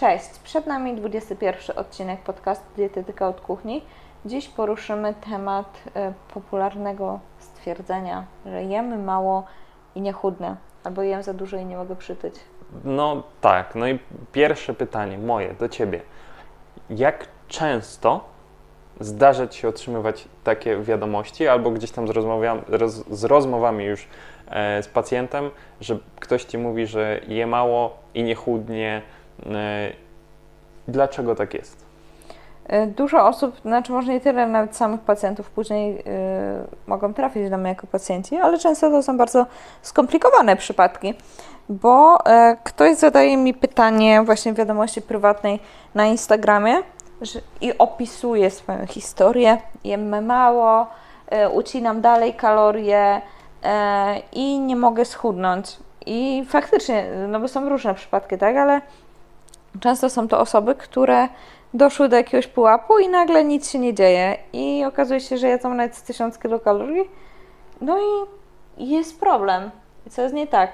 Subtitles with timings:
[0.00, 3.82] Cześć, przed nami 21 odcinek podcastu Dietetyka od Kuchni.
[4.24, 9.44] Dziś poruszymy temat e, popularnego stwierdzenia, że jemy mało
[9.94, 12.34] i nie chudnę, albo jem za dużo i nie mogę przytyć.
[12.84, 13.98] No tak, no i
[14.32, 16.00] pierwsze pytanie moje do Ciebie.
[16.90, 18.24] Jak często
[19.00, 24.08] zdarza Ci się otrzymywać takie wiadomości, albo gdzieś tam z, rozmowami, roz, z rozmowami już
[24.50, 29.02] e, z pacjentem, że ktoś Ci mówi, że je mało i nie chudnie.
[29.46, 29.92] E,
[30.88, 31.86] dlaczego tak jest?
[32.66, 36.02] E, Dużo osób, znaczy może nie tyle nawet samych pacjentów, później y,
[36.86, 39.46] mogą trafić do mnie jako pacjenci, ale często to są bardzo
[39.82, 41.14] skomplikowane przypadki,
[41.68, 42.18] bo
[42.64, 45.60] ktoś zadaje mi pytanie właśnie w wiadomości prywatnej
[45.94, 46.82] na Instagramie
[47.20, 50.86] że, i opisuje swoją historię, jem mało,
[51.28, 53.22] e, ucinam dalej kalorie
[54.32, 55.76] i nie mogę schudnąć.
[56.06, 58.80] I faktycznie, no bo są różne przypadki, tak, ale
[59.80, 61.28] często są to osoby, które
[61.74, 65.74] doszły do jakiegoś pułapu i nagle nic się nie dzieje i okazuje się, że jedzą
[65.74, 67.10] nawet z 1000 kilokalorii,
[67.80, 67.98] no
[68.78, 69.70] i jest problem.
[70.10, 70.70] Co jest nie tak?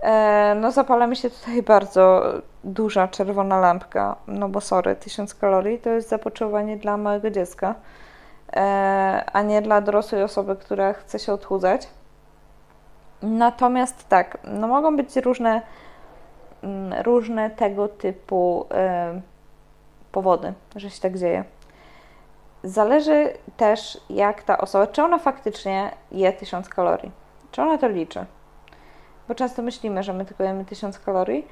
[0.00, 2.22] E, no zapala mi się tutaj bardzo
[2.64, 7.74] duża czerwona lampka, no bo sorry, 1000 kalorii to jest zapotrzebowanie dla małego dziecka,
[8.56, 11.88] e, a nie dla dorosłej osoby, która chce się odchudzać.
[13.22, 15.62] Natomiast tak, no mogą być różne,
[17.02, 19.20] różne tego typu e,
[20.12, 21.44] powody, że się tak dzieje.
[22.62, 27.10] Zależy też, jak ta osoba, czy ona faktycznie je 1000 kalorii,
[27.52, 28.24] czy ona to liczy.
[29.28, 31.46] Bo często myślimy, że my tylko jemy 1000 kalorii,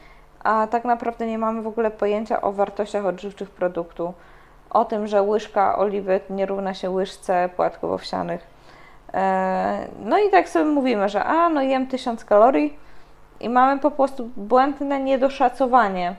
[0.44, 4.14] a tak naprawdę nie mamy w ogóle pojęcia o wartościach odżywczych produktu,
[4.70, 8.46] o tym, że łyżka oliwy nie równa się łyżce płatków owsianych.
[9.14, 12.83] E, No i tak sobie mówimy, że a, no jem 1000 kalorii
[13.44, 16.16] i mamy po prostu błędne niedoszacowanie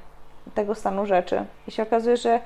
[0.53, 1.45] tego stanu rzeczy.
[1.67, 2.39] I się okazuje, że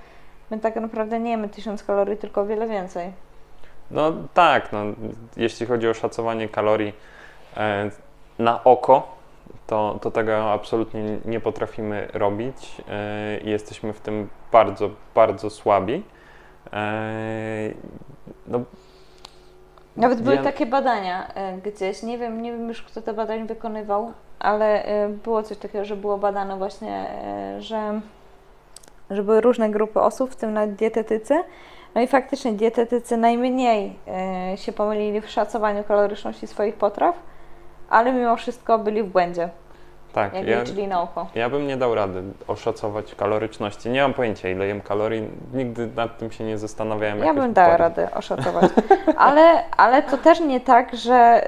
[0.52, 3.11] my tak naprawdę nie jemy 1000 kalorii, tylko o wiele więcej.
[3.91, 4.80] No tak, no,
[5.37, 6.93] jeśli chodzi o szacowanie kalorii
[7.58, 7.92] e,
[8.39, 9.15] na oko,
[9.67, 16.04] to, to tego absolutnie nie potrafimy robić e, i jesteśmy w tym bardzo, bardzo słabi.
[16.73, 17.73] E,
[18.48, 18.59] no,
[19.98, 23.45] Nawet były Ja- takie badania e, gdzieś, nie wiem, nie wiem już kto te badania
[23.45, 28.02] wykonywał, ale e, było coś takiego, że było badane właśnie, e, że,
[29.10, 31.44] że były różne grupy osób, w tym nawet dietetycy.
[31.95, 37.16] No i faktycznie dietetycy najmniej e, się pomylili w szacowaniu kaloryczności swoich potraw,
[37.89, 39.49] ale mimo wszystko byli w błędzie,
[40.14, 41.27] tak, jak ja, liczyli na oko.
[41.36, 43.89] ja bym nie dał rady oszacować kaloryczności.
[43.89, 45.27] Nie mam pojęcia, ile jem kalorii.
[45.53, 47.20] Nigdy nad tym się nie zastanawiałem.
[47.20, 48.71] Ja bym dała radę oszacować.
[49.17, 51.43] Ale, ale to też nie tak, że,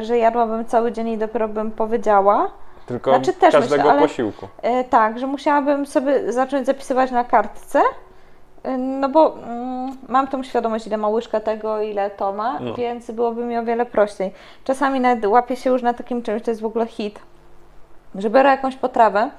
[0.00, 2.50] y, że jadłabym cały dzień i dopiero bym powiedziała.
[2.86, 4.46] Tylko Znaczy też każdego myślę, ale- posiłku.
[4.80, 7.80] Y, Tak, że musiałabym sobie zacząć zapisywać na kartce.
[8.66, 12.74] y, No bo mm, mam tą świadomość, ile ma łyżka tego, ile to ma, No.
[12.74, 14.32] więc byłoby mi o wiele prościej.
[14.64, 17.18] Czasami nawet łapię się już na takim czymś, to jest w ogóle hit,
[18.18, 19.30] że biorę jakąś potrawę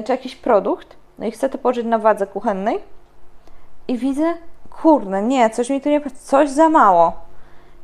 [0.00, 2.78] y, czy jakiś produkt, no i chcę to położyć na wadze kuchennej
[3.88, 4.34] i widzę,
[4.82, 7.12] kurde, nie, coś mi tu nie, coś za mało.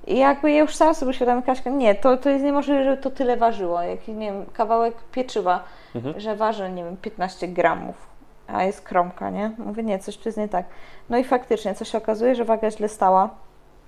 [0.06, 3.10] I jakby ja już sam sobie uświadomię, Kaśka, nie, to, to jest niemożliwe, żeby to
[3.10, 3.82] tyle ważyło.
[3.82, 5.60] Jakiś, nie wiem, kawałek pieczywa,
[5.94, 6.20] Mhm.
[6.20, 8.06] że waży, nie wiem, 15 gramów,
[8.48, 9.50] a jest kromka, nie?
[9.58, 10.64] Mówię, nie, coś tu jest nie tak.
[11.10, 13.30] No i faktycznie, co się okazuje, że waga źle stała,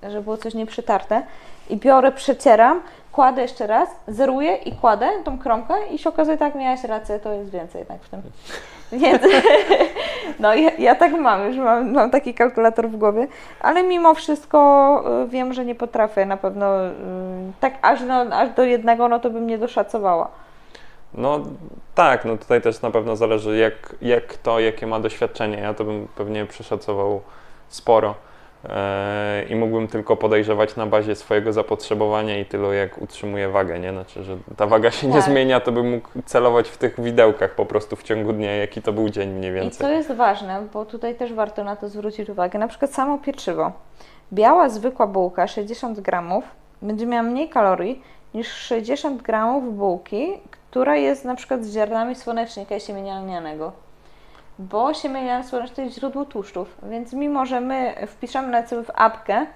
[0.08, 1.22] że było coś nieprzytarte
[1.70, 2.80] i biorę, przecieram,
[3.12, 7.32] kładę jeszcze raz, zeruję i kładę tą kromkę i się okazuje, tak, miałaś rację, to
[7.32, 8.22] jest więcej jednak w tym.
[8.92, 9.22] Więc
[10.40, 13.26] no ja, ja tak mam, już mam, mam taki kalkulator w głowie,
[13.60, 16.90] ale mimo wszystko y, wiem, że nie potrafię na pewno y,
[17.60, 20.28] tak aż, no, aż do jednego, no to bym nie doszacowała.
[21.14, 21.40] No
[21.94, 25.58] tak, no tutaj też na pewno zależy jak, jak kto, jakie ma doświadczenie.
[25.58, 27.20] Ja to bym pewnie przeszacował
[27.68, 28.14] sporo
[29.50, 33.90] i mógłbym tylko podejrzewać na bazie swojego zapotrzebowania i tylu jak utrzymuję wagę, nie?
[33.92, 35.22] Znaczy, że ta waga się nie Tak.
[35.22, 38.92] zmienia, to bym mógł celować w tych widełkach po prostu w ciągu dnia, jaki to
[38.92, 39.86] był dzień mniej I więcej.
[39.86, 43.72] co jest ważne, bo tutaj też warto na to zwrócić uwagę, na przykład samo pieczywo.
[44.32, 46.44] Biała, zwykła bułka, 60 gramów,
[46.82, 48.02] będzie miała mniej kalorii
[48.34, 50.28] niż 60 gramów bułki,
[50.70, 53.72] która jest na przykład z ziarnami słonecznika i siemienia lnianego.
[54.60, 58.82] Bo siemię lniane słoneczne to jest źródło tłuszczów, więc mimo, że my wpiszemy na sobie
[58.84, 59.46] w apkę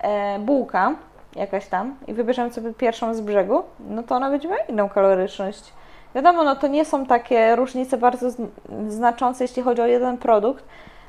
[0.00, 0.94] e, bułka
[1.36, 5.72] jakaś tam i wybierzemy sobie pierwszą z brzegu, no to ona będzie miała inną kaloryczność.
[6.14, 8.48] Wiadomo, no to nie są takie różnice bardzo zn-
[8.88, 10.64] znaczące, jeśli chodzi o jeden produkt,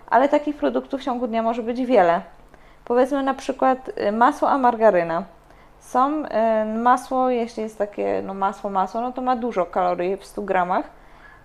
[0.10, 2.22] ale takich produktów w ciągu dnia może być wiele.
[2.86, 5.24] Powiedzmy na przykład y, masło a margaryna.
[5.80, 6.30] Są y,
[6.78, 10.99] masło, jeśli jest takie no masło, masło, no to ma dużo kalorii w 100 gramach,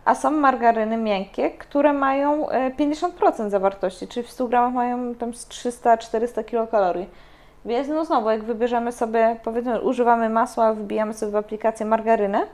[0.04, 5.34] a są margaryny miękkie, które mają e, 50% zawartości, czyli w 100 gramach mają tam
[5.34, 7.06] z 300-400 kilokalorii.
[7.64, 12.46] Więc no znowu, jak wybierzemy sobie, powiedzmy, używamy masła, wbijamy sobie w aplikację margarynę,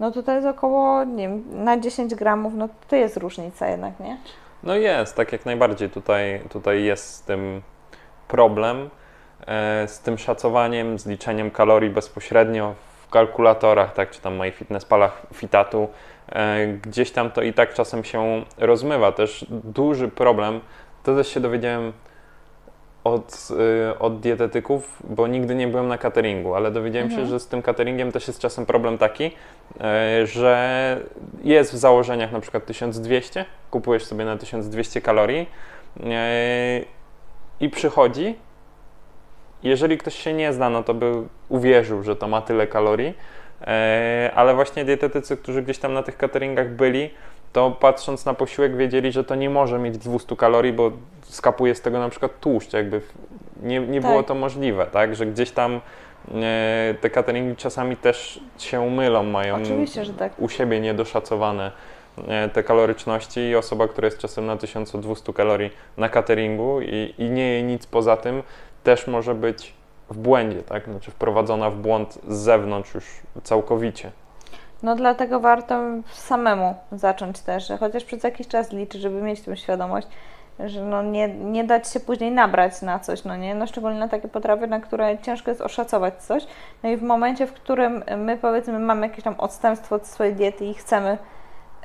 [0.00, 4.00] no to to jest około, nie wiem, na 10 gramów, no to jest różnica jednak,
[4.00, 4.16] nie?
[4.62, 5.90] No jest, tak jak najbardziej.
[5.90, 7.62] Tutaj, tutaj jest z tym
[8.28, 8.90] problem,
[9.46, 12.74] e, z tym szacowaniem, z liczeniem kalorii bezpośrednio
[13.06, 15.88] w kalkulatorach, tak, czy tam MyFitnessPalach, Fitatu.
[16.32, 19.12] E, gdzieś tam to i tak czasem się rozmywa.
[19.12, 20.60] Też duży problem,
[21.02, 21.92] to też się dowiedziałem
[23.04, 23.48] od,
[23.92, 27.26] y, od dietetyków, bo nigdy nie byłem na cateringu, ale dowiedziałem Mhm.
[27.26, 29.30] się, że z tym cateringiem też jest czasem problem taki,
[29.80, 31.00] e, że
[31.44, 35.46] jest w założeniach na przykład 1200, kupujesz sobie na 1200 kalorii
[36.04, 36.80] e,
[37.60, 38.34] i przychodzi.
[39.62, 41.12] Jeżeli ktoś się nie zna, no to by
[41.48, 43.14] uwierzył, że to ma tyle kalorii,
[44.34, 47.10] ale właśnie dietetycy, którzy gdzieś tam na tych cateringach byli,
[47.52, 51.80] to patrząc na posiłek wiedzieli, że to nie może mieć 200 kalorii, bo skapuje z
[51.80, 53.00] tego na przykład tłuszcz, jakby
[53.62, 54.26] nie, nie było Tak.
[54.26, 55.80] to możliwe, tak, że gdzieś tam
[56.34, 59.54] e, te cateringi czasami też się mylą, mają
[60.18, 60.32] tak.
[60.38, 61.72] u siebie niedoszacowane
[62.28, 67.30] e, te kaloryczności i osoba, która jest czasem na 1200 kalorii na cateringu i, i
[67.30, 68.42] nie je nic poza tym,
[68.84, 69.77] też może być
[70.10, 70.84] w błędzie, tak?
[70.84, 73.04] Znaczy wprowadzona w błąd z zewnątrz już
[73.42, 74.10] całkowicie.
[74.82, 75.80] No dlatego warto
[76.12, 80.08] samemu zacząć też, chociaż przez jakiś czas liczyć, żeby mieć tą świadomość,
[80.66, 83.54] że no nie, nie dać się później nabrać na coś, no nie?
[83.54, 86.46] No szczególnie na takie potrawy, na które ciężko jest oszacować coś.
[86.82, 90.64] No i w momencie, w którym my powiedzmy mamy jakieś tam odstępstwo od swojej diety
[90.64, 91.18] i chcemy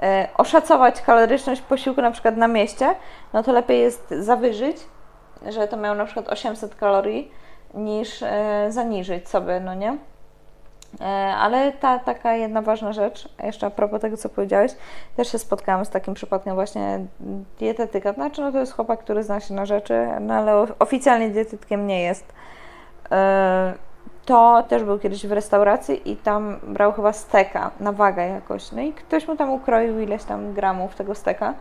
[0.01, 2.95] e, oszacować kaloryczność posiłku na przykład na mieście,
[3.33, 4.77] no to lepiej jest zawyżyć,
[5.49, 7.31] że to miało na przykład 800 kalorii,
[7.73, 9.97] niż e, zaniżyć sobie, no nie?
[11.01, 11.05] E,
[11.35, 14.71] Ale ta taka jedna ważna rzecz, jeszcze a propos tego, co powiedziałeś,
[15.17, 16.99] też się spotkałam z takim przypadkiem właśnie
[17.59, 18.13] dietetyka.
[18.13, 22.01] Znaczy, no to jest chłopak, który zna się na rzeczy, no ale oficjalnie dietetykiem nie
[22.01, 22.33] jest.
[23.11, 23.73] E,
[24.25, 28.71] To też był kiedyś w restauracji i tam brał chyba steka na wagę jakoś.
[28.71, 31.53] No i ktoś mu tam ukroił ileś tam gramów tego steka.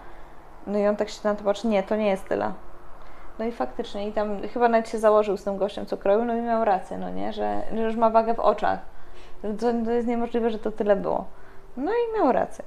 [0.66, 2.52] No i on tak się na to patrzy, nie, to nie jest tyle.
[3.38, 6.36] No i faktycznie, i tam chyba nawet się założył z tym gościem, co kroił, no
[6.36, 8.78] i miał rację, no nie, że, że już ma wagę w oczach.
[9.42, 11.24] To, to jest niemożliwe, że to tyle było.
[11.76, 12.64] No i miał rację.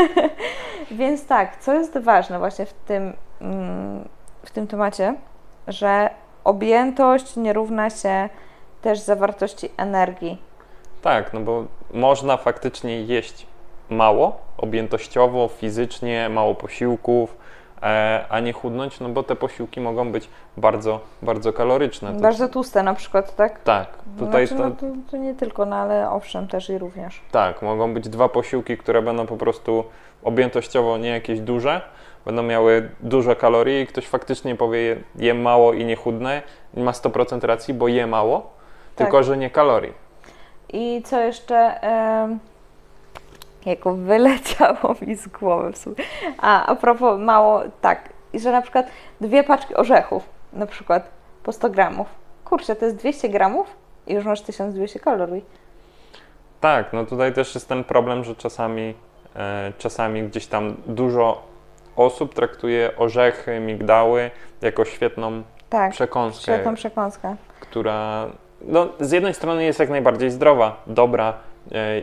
[0.90, 4.08] Więc tak, co jest ważne właśnie w tym, mm,
[4.44, 5.14] w tym temacie,
[5.68, 6.10] że
[6.44, 8.28] objętość nie równa się
[8.82, 10.42] też zawartości energii.
[11.02, 11.64] Tak, no bo
[11.94, 13.46] można faktycznie jeść
[13.90, 17.36] mało, objętościowo, fizycznie, mało posiłków,
[18.28, 22.12] a nie chudnąć, no bo te posiłki mogą być bardzo, bardzo kaloryczne.
[22.12, 23.60] Bardzo tłuste na przykład, tak?
[23.62, 23.88] Tak,
[24.18, 27.20] tutaj znaczy, to, no, to, to nie tylko, no ale owszem, też i również.
[27.30, 29.84] Tak, mogą być dwa posiłki, które będą po prostu
[30.22, 31.80] objętościowo nie jakieś duże,
[32.26, 36.42] będą miały dużo kalorii i ktoś faktycznie powie je- mało i nie chudnę
[36.74, 39.06] i ma 100% racji, bo je mało, Tak.
[39.06, 39.92] tylko że nie kalorii.
[40.72, 41.80] I co jeszcze?
[41.82, 42.38] em,
[43.68, 45.96] jako wyleciało mi z głowy w sumie.
[46.38, 48.86] A, a propos mało, tak, że na przykład
[49.20, 51.10] dwie paczki orzechów, na przykład
[51.42, 52.06] po 100 gramów.
[52.44, 53.66] Kurczę, to jest 200 gramów
[54.06, 55.44] i już masz 1200 kalorii.
[56.60, 58.94] Tak, no tutaj też jest ten problem, że czasami,
[59.36, 61.42] e, czasami gdzieś tam dużo
[61.96, 67.36] osób traktuje orzechy, migdały jako świetną Tak, przekąskę, świetną przekąskę.
[67.60, 68.26] która
[68.62, 71.34] no, z jednej strony jest jak najbardziej zdrowa, dobra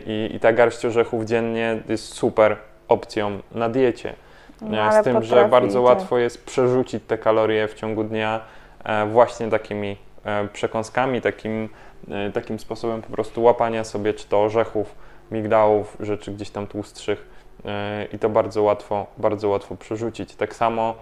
[0.05, 2.57] i, i ta garść orzechów dziennie jest super
[2.87, 4.13] opcją na diecie.
[4.61, 5.85] No, E, z tym, że potrafi, bardzo tak.
[5.85, 8.41] łatwo jest przerzucić te kalorie w ciągu dnia
[8.83, 11.69] e, właśnie takimi e, przekąskami, takim,
[12.11, 14.95] e, takim sposobem po prostu łapania sobie czy to orzechów,
[15.31, 17.27] migdałów, rzeczy gdzieś tam tłustszych
[17.65, 20.35] e, i to bardzo łatwo, bardzo łatwo przerzucić.
[20.35, 20.95] Tak samo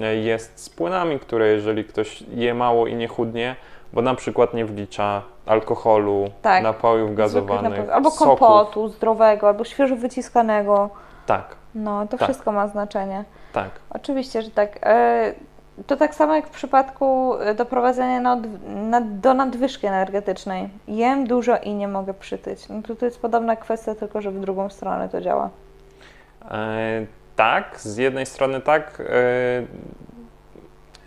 [0.00, 3.56] e, jest z płynami, które jeżeli ktoś je mało i nie chudnie,
[3.92, 6.62] bo na przykład nie wlicza alkoholu, Tak.
[6.62, 7.90] napojów gazowanych, napojów.
[7.90, 8.38] Albo soków.
[8.38, 10.90] kompotu zdrowego, albo świeżo wyciskanego.
[11.26, 12.28] Tak, No, to Tak.
[12.28, 13.24] wszystko ma znaczenie.
[13.52, 13.70] tak.
[13.90, 14.78] Oczywiście, że tak.
[14.82, 15.32] E,
[15.86, 20.68] To tak samo jak w przypadku e, doprowadzenia na, na, do nadwyżki energetycznej.
[20.88, 22.68] Jem dużo i nie mogę przytyć.
[22.68, 25.50] No to, to jest podobna kwestia, tylko że w drugą stronę to działa.
[26.50, 27.06] E,
[27.36, 29.00] tak, z jednej strony tak.
[29.00, 29.04] E,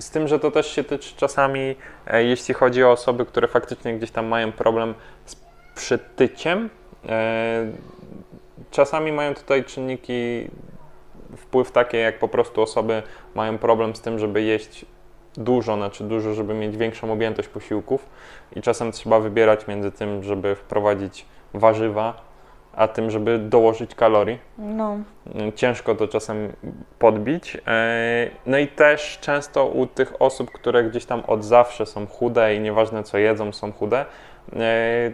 [0.04, 1.76] z tym, że to też się tyczy czasami,
[2.08, 4.94] e, jeśli chodzi o osoby, które faktycznie gdzieś tam mają problem
[5.26, 5.36] z
[5.76, 6.70] przytyciem.
[7.10, 7.72] E,
[8.72, 10.48] czasami mają tutaj czynniki,
[11.38, 13.04] wpływ takie, jak po prostu osoby
[13.36, 14.86] mają problem z tym, żeby jeść
[15.38, 18.06] dużo, znaczy dużo, żeby mieć większą objętość posiłków
[18.56, 22.33] i czasem trzeba wybierać między tym, żeby wprowadzić warzywa
[22.76, 24.40] a tym, żeby dołożyć kalorii.
[24.58, 24.98] No,
[25.56, 26.54] Ciężko to czasem
[27.00, 27.58] podbić.
[27.68, 32.56] E, No i też często u tych osób, które gdzieś tam od zawsze są chude
[32.56, 34.06] i nieważne co jedzą, są chude,
[34.56, 35.12] e,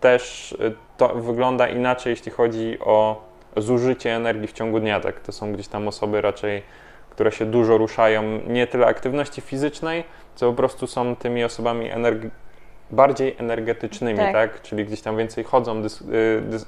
[0.00, 0.56] też
[0.96, 3.22] to wygląda inaczej, jeśli chodzi o
[3.56, 5.00] zużycie energii w ciągu dnia.
[5.00, 5.20] Tak?
[5.20, 6.62] To są gdzieś tam osoby raczej,
[7.10, 12.30] które się dużo ruszają, nie tyle aktywności fizycznej, co po prostu są tymi osobami energi-
[12.90, 14.32] bardziej energetycznymi, tak.
[14.32, 14.62] Tak.
[14.62, 16.66] Czyli gdzieś tam więcej chodzą, dys- y, dys-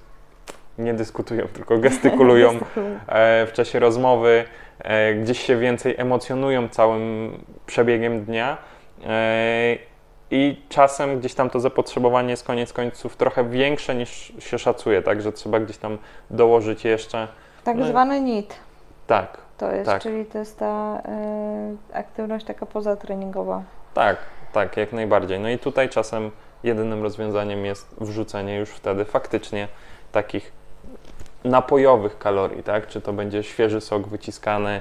[0.80, 2.50] nie dyskutują, tylko gestykulują
[3.08, 4.44] e, w czasie rozmowy,
[4.78, 7.32] e, gdzieś się więcej emocjonują całym
[7.66, 8.56] przebiegiem dnia.
[9.06, 9.76] E,
[10.30, 15.22] I czasem gdzieś tam to zapotrzebowanie jest koniec końców trochę większe niż się szacuje, tak,
[15.22, 15.98] że trzeba gdzieś tam
[16.30, 17.28] dołożyć jeszcze.
[17.64, 18.54] tak No i- zwany NIT
[19.06, 20.02] Tak, to jest, tak.
[20.02, 21.02] czyli to jest ta
[21.92, 23.62] y, aktywność taka pozatreningowa.
[23.94, 24.16] tak,
[24.52, 25.40] tak, jak najbardziej.
[25.40, 26.30] No i tutaj czasem
[26.64, 29.68] jedynym rozwiązaniem jest wrzucenie już wtedy faktycznie
[30.12, 30.52] takich
[31.44, 32.86] napojowych kalorii, tak?
[32.86, 34.80] Czy to będzie świeży sok wyciskany,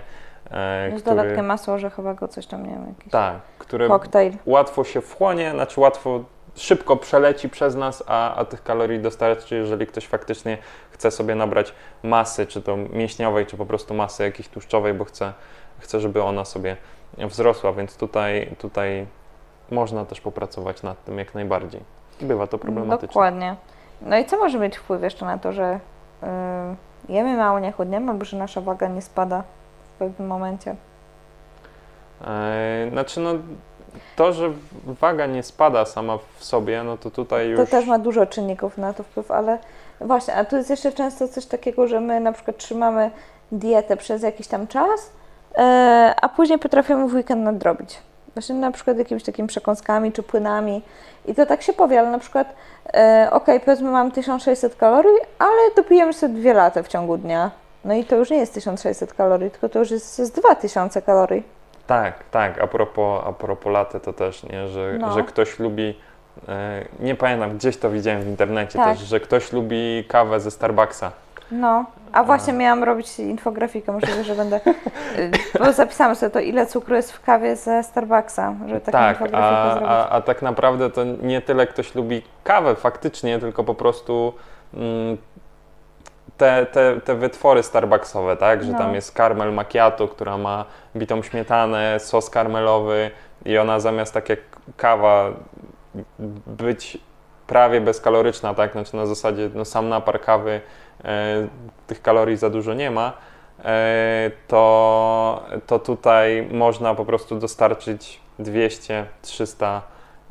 [0.51, 4.33] e, Z który, dodatkiem masła orzechowego, coś tam, nie wiem, jakiś tak, który koktajl.
[4.45, 6.23] łatwo się wchłonie, znaczy łatwo,
[6.55, 10.57] szybko przeleci przez nas, a, a tych kalorii dostarczy, jeżeli ktoś faktycznie
[10.91, 11.73] chce sobie nabrać
[12.03, 15.33] masy, czy to mięśniowej, czy po prostu masy jakiejś tłuszczowej, bo chce,
[15.79, 16.77] chce żeby ona sobie
[17.17, 19.07] wzrosła, więc tutaj, tutaj
[19.71, 21.81] można też popracować nad tym jak najbardziej.
[22.21, 23.07] Bywa to problematyczne.
[23.07, 23.55] Dokładnie.
[24.01, 25.79] No i co może mieć wpływ jeszcze na to, że
[27.09, 29.43] jemy mało, nie chudniemy, albo że nasza waga nie spada
[29.95, 30.75] w pewnym momencie?
[32.27, 33.33] E, Znaczy, no,
[34.15, 34.49] to, że
[34.85, 37.59] waga nie spada sama w sobie, no to tutaj już.
[37.59, 39.57] To też ma dużo czynników na to wpływ, ale
[40.01, 43.11] właśnie, a tu jest jeszcze często coś takiego, że my na przykład trzymamy
[43.51, 45.11] dietę przez jakiś tam czas,
[45.55, 47.99] e, a później potrafimy w weekend nadrobić.
[48.33, 50.81] Właśnie na przykład jakimiś takimi przekąskami czy płynami.
[51.25, 52.55] I to tak się powie, ale na przykład,
[52.93, 57.51] e, okej, powiedzmy mam 1600 kalorii, ale dopijemy sobie dwie lata w ciągu dnia.
[57.85, 61.43] No i to już nie jest 1600 kalorii, tylko to już jest z 2000 kalorii.
[61.87, 62.61] Tak, tak.
[62.61, 65.11] A propos, a propos laty, to też, nie, że, No.
[65.13, 65.99] że ktoś lubi.
[66.49, 68.97] E, nie pamiętam, gdzieś to widziałem w internecie Tak.
[68.97, 71.11] też, że ktoś lubi kawę ze Starbucksa.
[71.51, 74.59] No, a właśnie miałam robić infografikę, możliwe, że będę,
[75.17, 79.15] y, bo zapisałam sobie to, ile cukru jest w kawie ze Starbucksa, żeby taką tak,
[79.21, 79.89] infografikę a, zrobić.
[79.91, 84.33] a, a tak naprawdę to nie tyle ktoś lubi kawę faktycznie, tylko po prostu
[84.73, 85.17] mm,
[86.37, 88.63] te, te, te wytwory starbucksowe, tak?
[88.63, 88.77] Że No.
[88.77, 90.65] tam jest karmel macchiato, która ma
[90.95, 93.11] bitą śmietanę, sos karmelowy
[93.45, 94.39] i ona zamiast tak jak
[94.77, 95.29] kawa
[96.47, 96.97] być
[97.49, 98.71] prawie bezkaloryczna, tak?
[98.71, 100.61] Znaczy na zasadzie no, sam napar kawy
[101.03, 101.47] e,
[101.87, 103.13] tych kalorii za dużo nie ma,
[103.65, 109.81] e, to, to tutaj można po prostu dostarczyć 200-300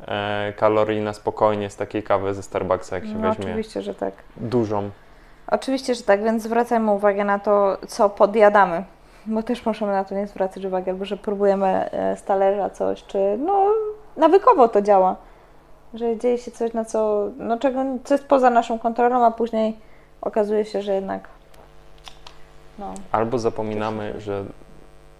[0.07, 3.95] e, kalorii na spokojnie z takiej kawy ze Starbucksa, jak się No weźmie oczywiście, że
[3.95, 4.13] tak.
[4.37, 4.89] dużą.
[5.51, 8.83] Oczywiście, że tak, więc zwracajmy uwagę na to, co podjadamy,
[9.25, 13.03] bo też możemy na to nie zwracać uwagi, albo że próbujemy e, z talerza coś,
[13.03, 13.65] czy no
[14.17, 15.15] nawykowo to działa,
[15.93, 19.77] że dzieje się coś, na co, no czego, co jest poza naszą kontrolą, a później
[20.21, 21.27] okazuje się, że jednak
[22.79, 24.45] no, Albo zapominamy, że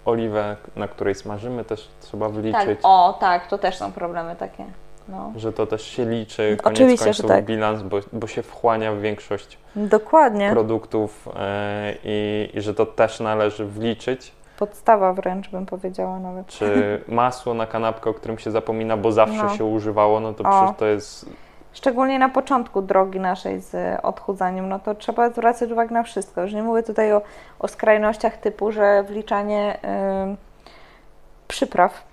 [0.05, 4.65] oliwę, na której smażymy, też trzeba tak, wliczyć, o tak, to też są problemy takie,
[5.09, 5.31] no.
[5.35, 7.45] że to też się liczy, koniec Oczywiście, końców tak.
[7.45, 10.49] bilans, bo, bo się wchłania w większość Dokładnie.
[10.51, 14.31] produktów e, i, i że to też należy wliczyć.
[14.59, 16.47] Podstawa wręcz bym powiedziała nawet.
[16.47, 16.65] Czy
[17.07, 19.49] masło na kanapkę, o którym się zapomina, bo zawsze No.
[19.57, 20.49] się używało, no to O.
[20.51, 21.29] przecież to jest
[21.73, 26.41] Szczególnie na początku drogi naszej z odchudzaniem, no to trzeba zwracać uwagę na wszystko.
[26.41, 27.21] Już nie mówię tutaj o,
[27.59, 29.77] o skrajnościach typu, że wliczanie
[30.23, 30.37] ym,
[31.47, 32.03] przypraw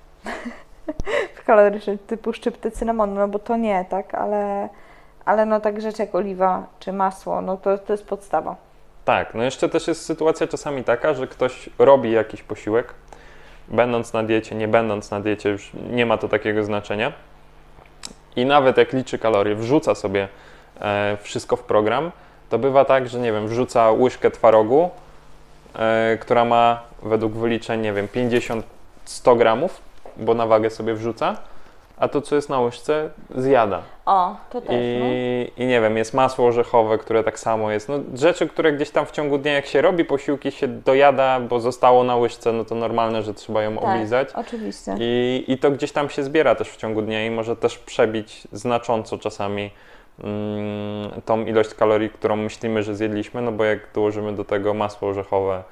[1.47, 4.69] kalorycznych typu szczypty cynamonu, no bo to nie, tak, ale,
[5.25, 8.57] ale no tak rzecz jak oliwa czy masło, no to, to jest podstawa.
[9.07, 12.95] Tak, no jeszcze też jest sytuacja czasami taka, że ktoś robi jakiś posiłek,
[13.69, 17.13] będąc na diecie, nie będąc na diecie, już nie ma to takiego znaczenia.
[18.37, 20.29] I nawet jak liczy kalorie, wrzuca sobie
[20.81, 22.13] e, wszystko w program,
[22.51, 24.91] to bywa tak, że nie wiem, wrzuca łyżkę twarogu,
[25.79, 29.81] e, która ma według wyliczeń, nie wiem, 50-100 gramów,
[30.17, 31.37] bo na wagę sobie wrzuca,
[31.99, 33.83] a to, co jest na łyżce, zjada.
[34.07, 35.07] O, to też, no.
[35.07, 37.89] I, I nie wiem, jest masło orzechowe, które tak samo jest.
[37.89, 41.61] No, rzeczy, które gdzieś tam w ciągu dnia, jak się robi posiłki, się dojada, bo
[41.61, 44.29] zostało na łyżce, no to normalne, że trzeba ją tak, oblizać.
[44.35, 44.97] oczywiście.
[45.01, 48.49] I, I to gdzieś tam się zbiera też w ciągu dnia i może też przebić
[48.53, 49.71] znacząco czasami
[50.25, 55.09] mm, tą ilość kalorii, którą myślimy, że zjedliśmy, no bo jak dołożymy do tego masło
[55.09, 55.63] orzechowe,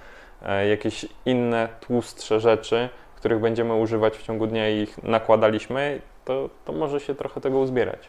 [0.46, 6.48] e, jakieś inne tłustsze rzeczy, których będziemy używać w ciągu dnia i ich nakładaliśmy, to,
[6.64, 8.08] to może się trochę tego uzbierać.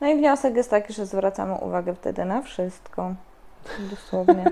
[0.00, 3.14] No i wniosek jest taki, że zwracamy uwagę wtedy na wszystko.
[3.90, 4.44] Dosłownie.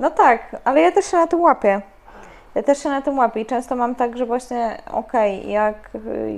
[0.00, 1.80] No tak, ale ja też się na tym łapię.
[2.54, 5.90] Ja też się na tym łapię i często mam tak, że właśnie okej, okay, jak,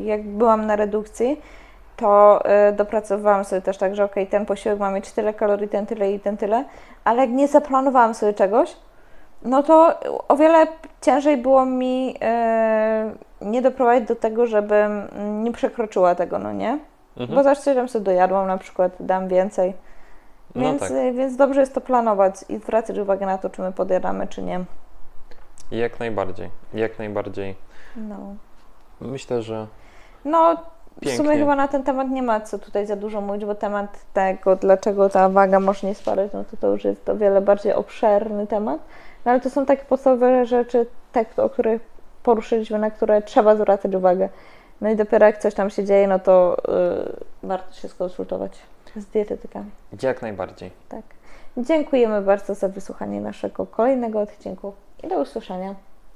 [0.05, 1.41] jak byłam na redukcji,
[1.97, 5.69] to y, dopracowałam sobie też tak, że okej, okay, ten posiłek ma mieć tyle kalorii,
[5.69, 6.65] ten tyle i ten tyle,
[7.05, 8.77] ale jak nie zaplanowałam sobie czegoś,
[9.45, 10.67] no to o wiele
[11.01, 12.17] ciężej było mi
[13.43, 15.09] y, nie doprowadzić do tego, żebym
[15.45, 16.79] nie przekroczyła tego, no nie?
[17.17, 17.39] Mhm.
[17.39, 19.75] Bo tam sobie dojadłam na przykład, dam więcej.
[20.55, 20.93] No więc, tak.
[21.15, 24.65] więc dobrze jest to planować i zwracać uwagę na to, czy my podjadamy, czy nie.
[25.71, 27.57] Jak najbardziej, jak najbardziej.
[27.97, 28.17] No.
[29.01, 29.67] Myślę, że.
[30.25, 30.57] No,
[31.01, 31.13] Pięknie.
[31.13, 34.05] w sumie chyba na ten temat nie ma co tutaj za dużo mówić, bo temat
[34.13, 37.73] tego, dlaczego ta waga może nie spadać, no to to już jest o wiele bardziej
[37.73, 38.81] obszerny temat.
[39.25, 41.83] No ale to są takie podstawowe rzeczy, te, o których
[42.23, 44.29] poruszyliśmy, na które trzeba zwracać uwagę.
[44.81, 46.57] No i dopiero jak coś tam się dzieje, no to
[47.43, 48.59] yy, warto się skonsultować
[48.97, 49.71] z dietetykami.
[50.03, 50.71] Jak najbardziej.
[50.89, 51.03] Tak.
[51.57, 55.75] Dziękujemy bardzo za wysłuchanie naszego kolejnego odcinku i do usłyszenia.